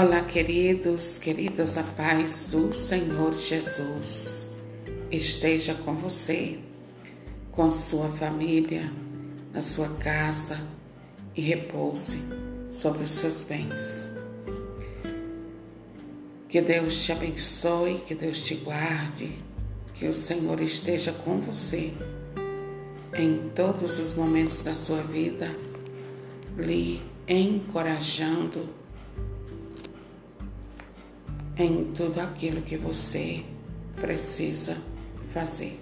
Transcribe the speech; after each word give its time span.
Olá, 0.00 0.22
queridos, 0.22 1.18
queridas, 1.18 1.76
a 1.76 1.82
paz 1.82 2.46
do 2.52 2.72
Senhor 2.72 3.36
Jesus 3.36 4.48
esteja 5.10 5.74
com 5.74 5.92
você, 5.96 6.60
com 7.50 7.68
sua 7.72 8.08
família, 8.08 8.92
na 9.52 9.60
sua 9.60 9.88
casa 9.96 10.56
e 11.34 11.40
repouse 11.40 12.22
sobre 12.70 13.02
os 13.02 13.10
seus 13.10 13.42
bens. 13.42 14.16
Que 16.48 16.60
Deus 16.60 17.02
te 17.02 17.10
abençoe, 17.10 18.00
que 18.06 18.14
Deus 18.14 18.44
te 18.44 18.54
guarde, 18.54 19.32
que 19.94 20.06
o 20.06 20.14
Senhor 20.14 20.60
esteja 20.60 21.10
com 21.10 21.40
você 21.40 21.92
em 23.18 23.50
todos 23.52 23.98
os 23.98 24.14
momentos 24.14 24.62
da 24.62 24.74
sua 24.74 25.02
vida, 25.02 25.50
lhe 26.56 27.02
encorajando 27.26 28.77
em 31.58 31.92
tudo 31.92 32.20
aquilo 32.20 32.62
que 32.62 32.76
você 32.76 33.42
precisa 33.96 34.76
fazer 35.32 35.80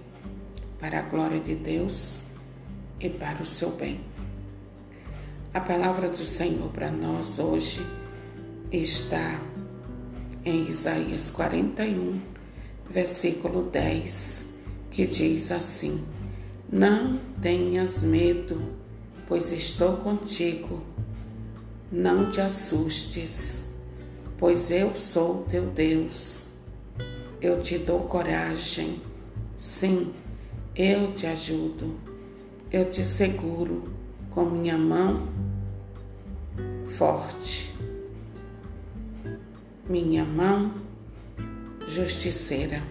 para 0.80 1.01
a 1.01 1.03
glória 1.03 1.39
de 1.39 1.55
Deus 1.55 2.19
e 2.98 3.11
para 3.11 3.43
o 3.43 3.47
seu 3.47 3.71
bem. 3.73 4.01
A 5.53 5.61
palavra 5.61 6.09
do 6.09 6.25
Senhor 6.25 6.70
para 6.70 6.91
nós 6.91 7.39
hoje 7.39 7.84
está 8.73 9.39
em 10.45 10.67
Isaías 10.69 11.31
41, 11.31 12.20
versículo 12.89 13.65
10, 13.65 14.55
que 14.91 15.06
diz 15.06 15.51
assim: 15.51 16.05
Não 16.73 17.19
tenhas 17.43 18.03
medo, 18.03 18.62
pois 19.29 19.53
estou 19.53 19.98
contigo. 19.98 20.83
Não 21.93 22.31
te 22.31 22.41
assustes 22.41 23.66
pois 24.39 24.70
eu 24.70 24.95
sou 24.95 25.45
teu 25.45 25.67
Deus. 25.67 26.48
Eu 27.41 27.62
te 27.62 27.79
dou 27.79 28.01
coragem, 28.01 29.01
sim, 29.56 30.12
eu 30.75 31.12
te 31.12 31.27
ajudo, 31.27 31.98
eu 32.73 32.91
te 32.91 33.05
seguro 33.05 33.91
com 34.31 34.45
minha 34.45 34.77
mão 34.77 35.28
forte, 36.97 37.75
minha 39.89 40.25
mão 40.25 40.75
justiceira. 41.89 42.83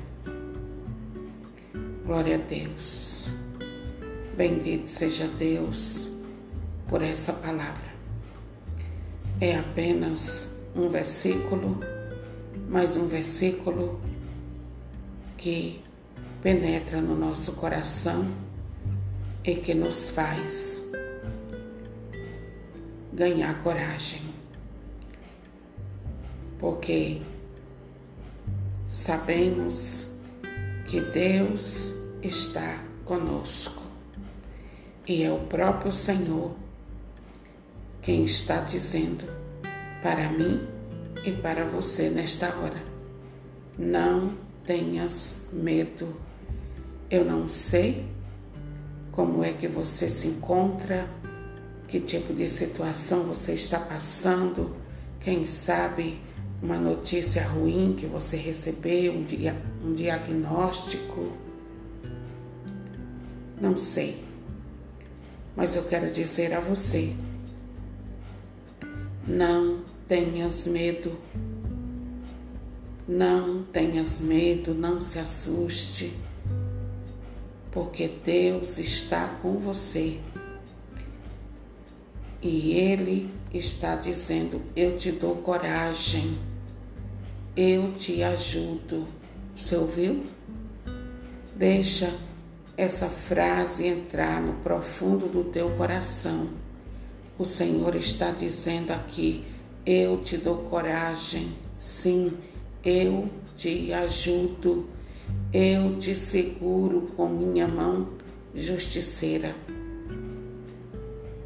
Glória 2.06 2.36
a 2.36 2.40
Deus. 2.40 3.28
Bendito 4.38 4.90
seja 4.90 5.28
Deus 5.40 6.10
por 6.88 7.02
essa 7.02 7.34
palavra. 7.34 7.94
É 9.42 9.58
apenas 9.58 10.55
um 10.76 10.90
versículo, 10.90 11.80
mais 12.68 12.98
um 12.98 13.08
versículo 13.08 14.02
que 15.38 15.82
penetra 16.42 17.00
no 17.00 17.16
nosso 17.16 17.54
coração 17.54 18.30
e 19.44 19.56
que 19.56 19.74
nos 19.74 20.10
faz 20.10 20.86
ganhar 23.14 23.64
coragem. 23.64 24.22
Porque 26.60 27.22
sabemos 28.90 30.08
que 30.88 31.00
Deus 31.00 31.94
está 32.22 32.84
conosco 33.06 33.84
e 35.08 35.24
é 35.24 35.32
o 35.32 35.40
próprio 35.40 35.92
Senhor 35.92 36.54
quem 38.02 38.26
está 38.26 38.60
dizendo 38.60 39.35
para 40.06 40.30
mim 40.30 40.62
e 41.24 41.32
para 41.32 41.66
você 41.66 42.12
nesta 42.12 42.56
hora. 42.60 42.80
Não 43.76 44.38
tenhas 44.64 45.46
medo. 45.52 46.16
Eu 47.10 47.26
não 47.26 47.48
sei 47.48 48.06
como 49.12 49.44
é 49.44 49.52
que 49.52 49.68
você 49.68 50.08
se 50.08 50.28
encontra, 50.28 51.10
que 51.88 52.00
tipo 52.00 52.36
de 52.36 52.48
situação 52.48 53.24
você 53.24 53.54
está 53.54 53.80
passando, 53.80 54.76
quem 55.20 55.44
sabe 55.44 56.22
uma 56.62 56.78
notícia 56.78 57.44
ruim 57.48 57.96
que 57.98 58.06
você 58.06 58.38
recebeu, 58.38 59.12
um, 59.12 59.24
dia, 59.24 59.56
um 59.84 59.92
diagnóstico. 59.92 61.32
Não 63.60 63.76
sei, 63.76 64.24
mas 65.56 65.76
eu 65.76 65.84
quero 65.86 66.12
dizer 66.12 66.54
a 66.54 66.60
você: 66.60 67.12
não 69.28 69.75
tenhas 70.08 70.68
medo. 70.68 71.18
Não 73.08 73.64
tenhas 73.64 74.20
medo, 74.20 74.74
não 74.74 75.00
se 75.00 75.20
assuste, 75.20 76.12
porque 77.72 78.08
Deus 78.08 78.80
está 78.80 79.28
com 79.44 79.60
você. 79.60 80.20
E 82.42 82.74
Ele 82.74 83.30
está 83.54 83.96
dizendo: 83.96 84.62
Eu 84.76 84.98
te 84.98 85.12
dou 85.12 85.36
coragem, 85.36 86.38
eu 87.56 87.92
te 87.92 88.24
ajudo. 88.24 89.06
Você 89.56 89.76
ouviu? 89.76 90.26
Deixa 91.56 92.12
essa 92.76 93.08
frase 93.08 93.86
entrar 93.86 94.42
no 94.42 94.54
profundo 94.56 95.30
do 95.30 95.44
teu 95.44 95.70
coração. 95.78 96.50
O 97.38 97.46
Senhor 97.46 97.96
está 97.96 98.32
dizendo 98.32 98.92
aqui: 98.92 99.46
eu 99.86 100.18
te 100.18 100.38
dou 100.38 100.64
coragem, 100.64 101.56
sim, 101.78 102.34
eu 102.84 103.30
te 103.56 103.94
ajudo, 103.94 104.90
eu 105.54 106.00
te 106.00 106.16
seguro 106.16 107.04
com 107.16 107.30
minha 107.30 107.68
mão 107.68 108.10
justiceira. 108.54 109.56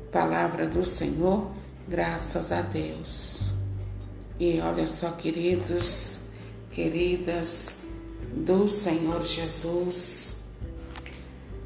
Palavra 0.09 0.67
do 0.67 0.85
Senhor, 0.85 1.51
graças 1.87 2.53
a 2.53 2.61
Deus. 2.61 3.51
E 4.39 4.61
olha 4.61 4.87
só, 4.87 5.11
queridos, 5.11 6.21
queridas 6.71 7.81
do 8.33 8.69
Senhor 8.69 9.21
Jesus, 9.21 10.37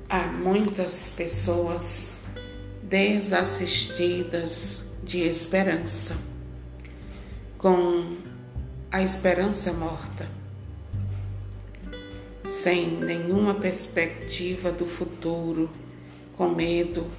há 0.09 0.25
muitas 0.25 1.12
pessoas 1.12 2.13
desassistidas 2.81 4.83
de 5.03 5.19
esperança 5.19 6.32
com 7.63 8.18
a 8.91 9.01
esperança 9.01 9.72
morta, 9.72 10.28
sem 12.46 12.97
nenhuma 12.97 13.56
perspectiva 13.56 14.69
do 14.69 14.84
futuro, 14.84 15.69
com 16.35 16.50
medo, 16.50 17.09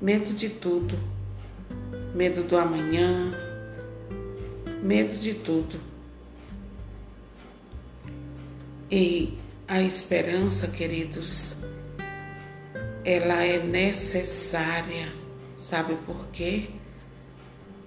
medo 0.00 0.32
de 0.32 0.50
tudo, 0.50 0.96
medo 2.14 2.44
do 2.44 2.56
amanhã, 2.56 3.32
medo 4.80 5.18
de 5.18 5.34
tudo. 5.34 5.80
E 8.88 9.36
a 9.66 9.82
esperança, 9.82 10.68
queridos, 10.68 11.56
ela 13.04 13.42
é 13.42 13.60
necessária, 13.60 15.12
sabe 15.56 15.96
por 16.06 16.28
quê? 16.28 16.68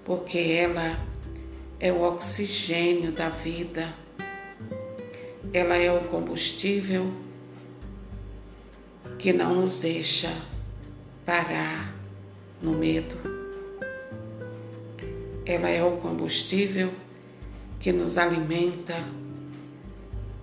Porque 0.06 0.38
ela 0.38 1.00
é 1.80 1.91
o 1.91 2.02
oxigênio 2.02 3.12
da 3.12 3.30
vida, 3.30 3.94
ela 5.53 5.75
é 5.78 5.91
o 5.91 6.02
combustível 6.08 7.12
que 9.17 9.32
não 9.32 9.55
nos 9.55 9.79
deixa 9.79 10.29
parar 11.26 11.94
no 12.61 12.73
medo. 12.73 13.16
Ela 15.46 15.70
é 15.70 15.84
o 15.84 15.97
combustível 15.97 16.91
que 17.79 17.91
nos 17.91 18.17
alimenta 18.17 18.96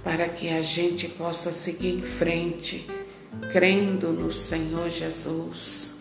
para 0.05 0.29
que 0.29 0.49
a 0.49 0.62
gente 0.62 1.09
possa 1.09 1.53
seguir 1.53 1.99
em 1.99 2.03
frente, 2.03 2.87
crendo 3.53 4.12
no 4.12 4.33
Senhor 4.33 4.89
Jesus, 4.91 5.99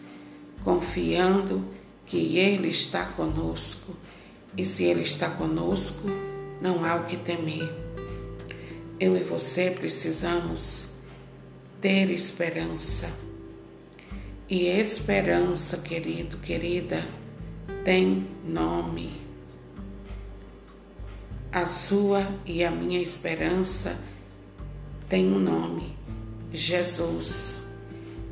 confiando 0.64 1.79
que 2.10 2.38
Ele 2.38 2.70
está 2.70 3.06
conosco 3.06 3.96
e 4.58 4.66
se 4.66 4.84
Ele 4.84 5.04
está 5.04 5.30
conosco, 5.30 6.10
não 6.60 6.84
há 6.84 6.96
o 6.96 7.06
que 7.06 7.16
temer. 7.16 7.72
Eu 9.00 9.16
e 9.16 9.24
você 9.24 9.72
precisamos 9.72 10.90
ter 11.80 12.10
esperança. 12.10 13.10
E 14.50 14.66
esperança, 14.66 15.78
querido, 15.78 16.38
querida, 16.40 17.08
tem 17.86 18.28
nome. 18.44 19.22
A 21.52 21.68
sua 21.68 22.28
e 22.44 22.64
a 22.64 22.72
minha 22.72 23.00
esperança 23.00 23.96
tem 25.08 25.32
um 25.32 25.40
nome: 25.40 25.96
Jesus. 26.52 27.64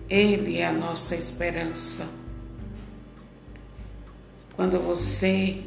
Ele 0.10 0.58
é 0.58 0.66
a 0.66 0.72
nossa 0.72 1.16
esperança. 1.16 2.17
Quando 4.58 4.80
você 4.80 5.62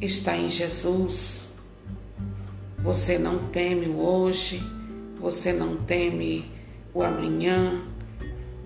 está 0.00 0.36
em 0.36 0.50
Jesus, 0.50 1.52
você 2.78 3.16
não 3.16 3.46
teme 3.50 3.86
o 3.86 4.00
hoje, 4.00 4.60
você 5.20 5.52
não 5.52 5.76
teme 5.76 6.50
o 6.92 7.00
amanhã, 7.00 7.80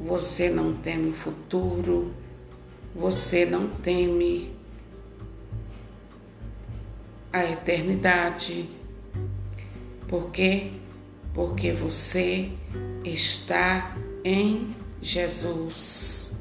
você 0.03 0.49
não 0.49 0.73
teme 0.77 1.11
o 1.11 1.13
futuro, 1.13 2.15
você 2.95 3.45
não 3.45 3.69
teme 3.69 4.57
a 7.31 7.45
eternidade. 7.45 8.71
Por 10.09 10.31
quê? 10.31 10.71
Porque 11.35 11.73
você 11.73 12.51
está 13.05 13.95
em 14.25 14.75
Jesus. 15.03 16.33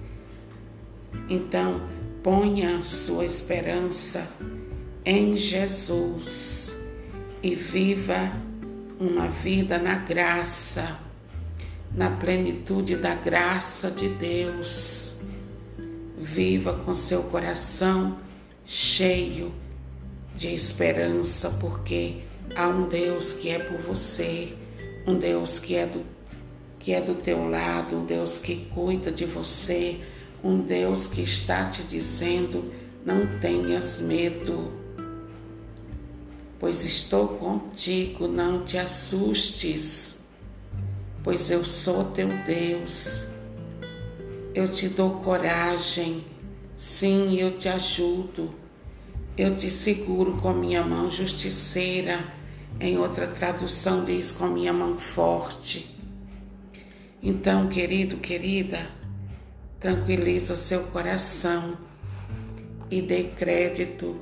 Então, 1.27 1.90
ponha 2.23 2.83
sua 2.83 3.25
esperança 3.25 4.27
em 5.03 5.35
Jesus 5.35 6.73
e 7.41 7.55
viva 7.55 8.31
uma 8.99 9.27
vida 9.27 9.79
na 9.79 9.95
graça, 9.95 10.99
na 11.91 12.11
plenitude 12.11 12.95
da 12.95 13.15
graça 13.15 13.89
de 13.89 14.09
Deus. 14.09 15.15
Viva 16.17 16.73
com 16.85 16.93
seu 16.93 17.23
coração 17.23 18.19
cheio 18.65 19.51
de 20.35 20.53
esperança, 20.53 21.49
porque 21.59 22.21
há 22.55 22.67
um 22.67 22.87
Deus 22.87 23.33
que 23.33 23.49
é 23.49 23.57
por 23.57 23.79
você, 23.79 24.53
um 25.07 25.17
Deus 25.17 25.57
que 25.57 25.75
é 25.75 25.87
do 25.87 26.05
que 26.79 26.93
é 26.93 27.01
do 27.01 27.13
teu 27.13 27.47
lado, 27.47 27.95
um 27.95 28.05
Deus 28.05 28.39
que 28.39 28.65
cuida 28.73 29.11
de 29.11 29.23
você, 29.23 30.01
um 30.43 30.59
Deus 30.59 31.07
que 31.07 31.21
está 31.21 31.69
te 31.69 31.83
dizendo: 31.83 32.71
não 33.05 33.39
tenhas 33.39 33.99
medo, 33.99 34.71
pois 36.59 36.83
estou 36.83 37.29
contigo, 37.29 38.27
não 38.27 38.63
te 38.63 38.77
assustes, 38.77 40.19
pois 41.23 41.49
eu 41.49 41.63
sou 41.63 42.05
teu 42.05 42.27
Deus. 42.45 43.23
Eu 44.53 44.67
te 44.67 44.89
dou 44.89 45.21
coragem, 45.21 46.25
sim, 46.75 47.39
eu 47.39 47.57
te 47.57 47.69
ajudo, 47.69 48.49
eu 49.37 49.55
te 49.55 49.71
seguro 49.71 50.37
com 50.41 50.49
a 50.49 50.53
minha 50.53 50.83
mão 50.83 51.09
justiceira. 51.09 52.41
Em 52.79 52.97
outra 52.97 53.27
tradução 53.27 54.03
diz 54.03 54.31
com 54.31 54.45
a 54.45 54.49
minha 54.49 54.73
mão 54.73 54.97
forte. 54.97 55.95
Então, 57.23 57.69
querido, 57.69 58.17
querida, 58.17 58.89
tranquiliza 59.81 60.55
seu 60.55 60.83
coração 60.83 61.75
e 62.91 63.01
dê 63.01 63.23
crédito 63.23 64.15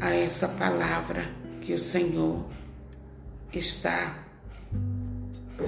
a 0.00 0.14
essa 0.14 0.48
palavra 0.48 1.28
que 1.60 1.74
o 1.74 1.78
Senhor 1.78 2.48
está 3.52 4.24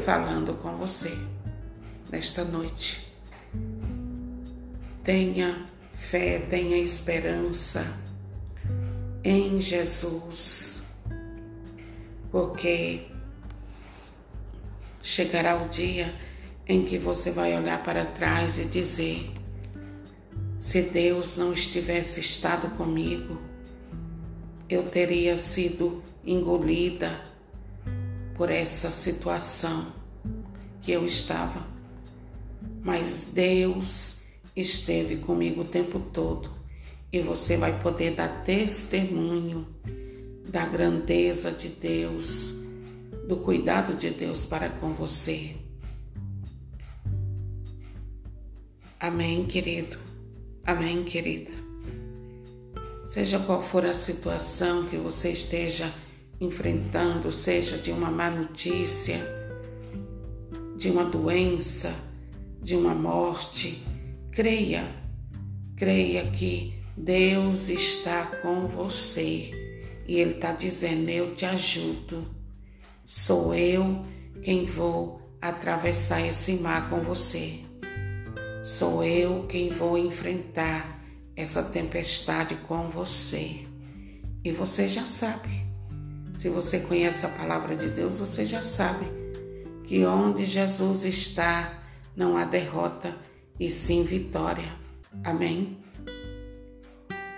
falando 0.05 0.55
com 0.55 0.77
você 0.77 1.19
nesta 2.13 2.45
noite. 2.45 3.13
Tenha 5.03 5.67
fé, 5.95 6.39
tenha 6.39 6.79
esperança 6.79 7.85
em 9.25 9.61
Jesus, 9.61 10.81
porque 12.31 13.09
chegará 15.03 15.61
o 15.61 15.69
dia 15.69 16.15
em 16.67 16.85
que 16.85 16.99
você 16.99 17.31
vai 17.31 17.57
olhar 17.57 17.83
para 17.83 18.07
trás 18.07 18.59
e 18.59 18.65
dizer: 18.65 19.31
se 20.59 20.83
Deus 20.83 21.37
não 21.37 21.53
estivesse 21.53 22.21
estado 22.21 22.71
comigo, 22.77 23.39
eu 24.69 24.85
teria 24.85 25.37
sido 25.37 26.03
engolida 26.25 27.21
por 28.35 28.51
essa 28.51 28.91
situação 28.91 29.93
que 30.81 30.93
eu 30.93 31.05
estava. 31.05 31.67
Mas 32.83 33.29
Deus 33.33 34.17
esteve 34.57 35.17
comigo 35.17 35.63
o 35.63 35.65
tempo 35.65 35.99
todo 35.99 36.51
e 37.13 37.21
você 37.21 37.57
vai 37.57 37.79
poder 37.79 38.13
dar 38.13 38.43
testemunho 38.45 39.67
da 40.49 40.67
grandeza 40.67 41.51
de 41.51 41.69
Deus, 41.69 42.55
do 43.29 43.37
cuidado 43.37 43.95
de 43.95 44.11
Deus 44.11 44.45
para 44.45 44.69
com 44.69 44.93
você. 44.95 45.57
Amém, 49.05 49.45
querido. 49.45 49.99
Amém, 50.65 51.05
querida. 51.05 51.51
Seja 53.07 53.39
qual 53.39 53.63
for 53.63 53.85
a 53.85 53.93
situação 53.93 54.87
que 54.87 54.97
você 54.97 55.31
esteja 55.31 55.93
enfrentando, 56.41 57.31
seja 57.31 57.77
de 57.77 57.91
uma 57.91 58.11
má 58.11 58.31
notícia, 58.31 59.21
de 60.79 60.89
uma 60.89 61.05
doença, 61.05 61.95
de 62.63 62.75
uma 62.75 62.95
morte, 62.95 63.83
creia, 64.33 64.89
creia 65.77 66.25
que 66.31 66.73
Deus 66.97 67.69
está 67.69 68.25
com 68.41 68.67
você 68.69 69.51
e 70.09 70.17
Ele 70.17 70.37
está 70.37 70.53
dizendo: 70.53 71.11
Eu 71.11 71.35
te 71.35 71.45
ajudo, 71.45 72.27
sou 73.05 73.55
eu 73.55 74.01
quem 74.43 74.65
vou 74.65 75.21
atravessar 75.43 76.27
esse 76.27 76.55
mar 76.55 76.89
com 76.89 77.03
você. 77.03 77.61
Sou 78.65 79.05
eu 79.05 79.45
quem 79.47 79.69
vou 79.69 79.99
enfrentar 79.99 80.99
essa 81.37 81.63
tempestade 81.63 82.55
com 82.67 82.89
você. 82.89 83.61
E 84.43 84.51
você 84.53 84.89
já 84.89 85.05
sabe. 85.05 85.51
Se 86.33 86.49
você 86.49 86.81
conhece 86.81 87.27
a 87.27 87.29
palavra 87.29 87.77
de 87.77 87.91
Deus, 87.91 88.21
você 88.21 88.47
já 88.47 88.63
sabe 88.63 89.05
que 89.85 90.07
onde 90.07 90.47
Jesus 90.47 91.05
está, 91.05 91.79
não 92.17 92.39
há 92.39 92.47
derrota 92.47 93.15
e 93.61 93.71
sim 93.71 94.03
vitória. 94.03 94.73
Amém? 95.23 95.77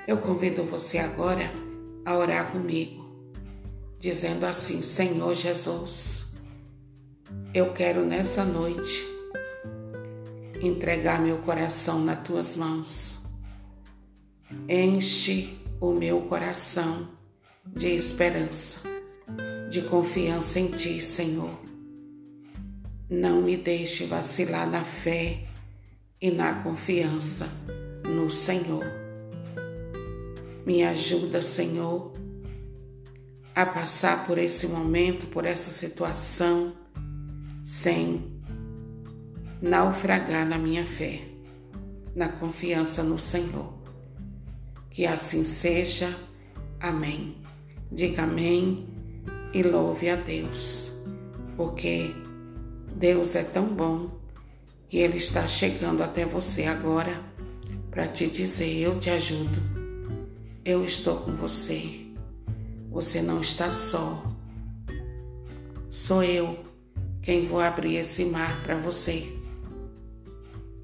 Eu 0.06 0.18
convido 0.18 0.62
você 0.62 0.98
agora 0.98 1.50
a 2.04 2.16
orar 2.16 2.52
comigo, 2.52 3.04
dizendo 3.98 4.46
assim: 4.46 4.80
Senhor 4.80 5.34
Jesus, 5.34 6.32
eu 7.52 7.72
quero 7.72 8.04
nessa 8.04 8.44
noite 8.44 9.15
entregar 10.60 11.20
meu 11.20 11.38
coração 11.38 12.00
nas 12.00 12.22
tuas 12.22 12.56
mãos. 12.56 13.20
Enche 14.68 15.58
o 15.80 15.92
meu 15.92 16.22
coração 16.22 17.08
de 17.66 17.88
esperança, 17.88 18.80
de 19.70 19.82
confiança 19.82 20.60
em 20.60 20.68
ti, 20.68 21.00
Senhor. 21.00 21.58
Não 23.08 23.42
me 23.42 23.56
deixe 23.56 24.04
vacilar 24.04 24.68
na 24.68 24.82
fé 24.82 25.44
e 26.20 26.30
na 26.30 26.62
confiança 26.62 27.48
no 28.04 28.30
Senhor. 28.30 28.84
Me 30.64 30.82
ajuda, 30.82 31.42
Senhor, 31.42 32.12
a 33.54 33.64
passar 33.64 34.26
por 34.26 34.38
esse 34.38 34.66
momento, 34.66 35.26
por 35.28 35.44
essa 35.44 35.70
situação, 35.70 36.72
sem 37.64 38.35
naufragar 39.66 40.46
na 40.46 40.56
minha 40.56 40.86
fé, 40.86 41.22
na 42.14 42.28
confiança 42.28 43.02
no 43.02 43.18
Senhor. 43.18 43.74
Que 44.90 45.04
assim 45.06 45.44
seja. 45.44 46.16
Amém. 46.80 47.36
Diga 47.90 48.22
amém 48.22 48.88
e 49.52 49.62
louve 49.62 50.08
a 50.08 50.16
Deus, 50.16 50.92
porque 51.56 52.14
Deus 52.94 53.34
é 53.34 53.42
tão 53.42 53.66
bom 53.66 54.10
que 54.88 54.98
Ele 54.98 55.16
está 55.16 55.46
chegando 55.46 56.02
até 56.02 56.24
você 56.24 56.64
agora 56.64 57.20
para 57.90 58.06
te 58.08 58.26
dizer: 58.26 58.76
Eu 58.76 58.98
te 58.98 59.10
ajudo, 59.10 59.60
eu 60.64 60.84
estou 60.84 61.18
com 61.18 61.32
você, 61.32 62.06
você 62.90 63.22
não 63.22 63.40
está 63.40 63.70
só. 63.70 64.22
Sou 65.90 66.22
eu 66.22 66.58
quem 67.22 67.46
vou 67.46 67.60
abrir 67.60 67.96
esse 67.96 68.24
mar 68.24 68.62
para 68.62 68.76
você 68.76 69.35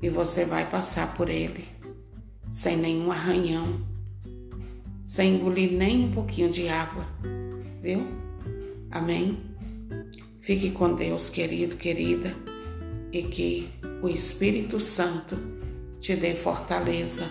e 0.02 0.10
você 0.10 0.44
vai 0.44 0.68
passar 0.68 1.14
por 1.14 1.30
ele 1.30 1.64
sem 2.52 2.76
nenhum 2.76 3.10
arranhão, 3.10 3.80
sem 5.06 5.36
engolir 5.36 5.72
nem 5.72 6.04
um 6.04 6.10
pouquinho 6.10 6.50
de 6.50 6.68
água, 6.68 7.06
viu? 7.80 8.06
Amém? 8.90 9.40
Fique 10.40 10.70
com 10.70 10.94
Deus, 10.94 11.30
querido, 11.30 11.76
querida, 11.76 12.34
e 13.10 13.22
que 13.22 13.70
o 14.02 14.08
Espírito 14.08 14.78
Santo 14.78 15.38
te 15.98 16.14
dê 16.14 16.34
fortaleza, 16.34 17.26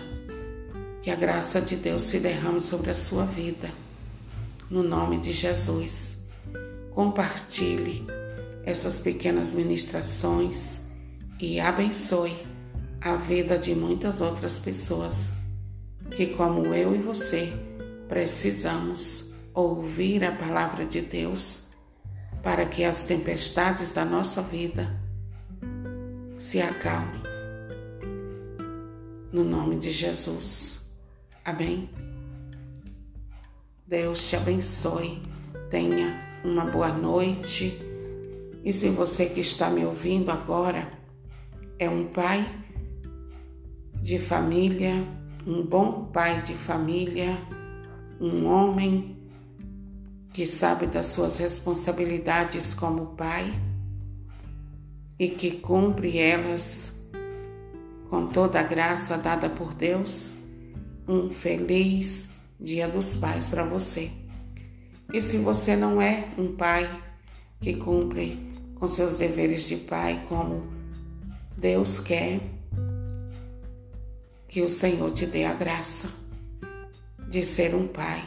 que 1.02 1.10
a 1.10 1.14
graça 1.14 1.60
de 1.60 1.76
Deus 1.76 2.02
se 2.02 2.18
derrame 2.18 2.60
sobre 2.60 2.90
a 2.90 2.94
sua 2.94 3.24
vida. 3.24 3.70
No 4.68 4.82
nome 4.82 5.18
de 5.18 5.32
Jesus, 5.32 6.24
compartilhe 6.90 8.04
essas 8.64 8.98
pequenas 8.98 9.52
ministrações 9.52 10.80
e 11.38 11.60
abençoe 11.60 12.51
a 13.04 13.16
vida 13.16 13.58
de 13.58 13.74
muitas 13.74 14.20
outras 14.20 14.58
pessoas 14.58 15.32
que, 16.14 16.28
como 16.28 16.72
eu 16.72 16.94
e 16.94 16.98
você, 16.98 17.52
precisamos 18.08 19.32
ouvir 19.52 20.22
a 20.24 20.30
palavra 20.30 20.86
de 20.86 21.00
Deus 21.00 21.62
para 22.44 22.64
que 22.64 22.84
as 22.84 23.02
tempestades 23.02 23.92
da 23.92 24.04
nossa 24.04 24.40
vida 24.40 25.00
se 26.38 26.60
acalmem. 26.60 27.22
No 29.32 29.42
nome 29.42 29.76
de 29.76 29.90
Jesus. 29.90 30.88
Amém. 31.44 31.90
Deus 33.84 34.28
te 34.28 34.36
abençoe. 34.36 35.20
Tenha 35.70 36.40
uma 36.44 36.66
boa 36.66 36.92
noite. 36.92 37.76
E 38.64 38.72
se 38.72 38.90
você 38.90 39.26
que 39.26 39.40
está 39.40 39.70
me 39.70 39.84
ouvindo 39.84 40.30
agora 40.30 40.88
é 41.78 41.88
um 41.88 42.06
pai 42.06 42.61
de 44.02 44.18
família, 44.18 45.06
um 45.46 45.64
bom 45.64 46.06
pai 46.06 46.42
de 46.42 46.54
família, 46.54 47.38
um 48.20 48.46
homem 48.46 49.16
que 50.32 50.46
sabe 50.46 50.86
das 50.86 51.06
suas 51.06 51.38
responsabilidades 51.38 52.74
como 52.74 53.14
pai 53.14 53.44
e 55.18 55.28
que 55.28 55.52
cumpre 55.52 56.18
elas 56.18 57.00
com 58.10 58.26
toda 58.26 58.58
a 58.58 58.64
graça 58.64 59.16
dada 59.16 59.48
por 59.48 59.72
Deus, 59.72 60.32
um 61.06 61.30
feliz 61.30 62.30
Dia 62.58 62.88
dos 62.88 63.14
Pais 63.14 63.46
para 63.46 63.64
você. 63.64 64.10
E 65.12 65.22
se 65.22 65.38
você 65.38 65.76
não 65.76 66.02
é 66.02 66.28
um 66.36 66.56
pai 66.56 66.88
que 67.60 67.74
cumpre 67.74 68.50
com 68.74 68.88
seus 68.88 69.16
deveres 69.16 69.68
de 69.68 69.76
pai 69.76 70.24
como 70.28 70.66
Deus 71.56 72.00
quer, 72.00 72.40
que 74.52 74.60
o 74.60 74.68
Senhor 74.68 75.10
te 75.12 75.24
dê 75.24 75.46
a 75.46 75.54
graça 75.54 76.10
de 77.26 77.42
ser 77.42 77.74
um 77.74 77.88
pai 77.88 78.22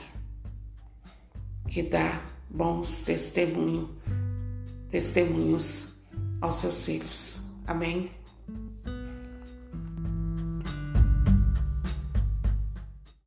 que 1.70 1.84
dá 1.84 2.20
bons 2.50 3.04
testemunho, 3.04 3.96
testemunhos 4.90 5.94
aos 6.42 6.56
seus 6.56 6.84
filhos. 6.84 7.42
Amém? 7.68 8.10